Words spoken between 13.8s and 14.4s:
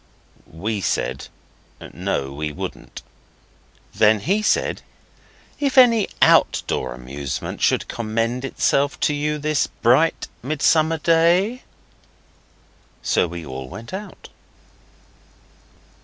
out.